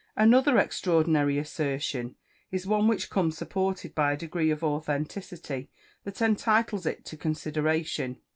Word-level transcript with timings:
Another 0.15 0.57
extraordinary 0.57 1.37
assertion 1.37 2.15
is 2.49 2.65
one 2.65 2.87
which 2.87 3.11
comes 3.11 3.37
supported 3.37 3.93
by 3.93 4.13
a 4.13 4.17
degree 4.17 4.49
of 4.49 4.63
authenticity 4.63 5.69
that 6.05 6.23
entitles 6.23 6.87
it 6.87 7.05
to 7.05 7.15
consideration. 7.15 8.17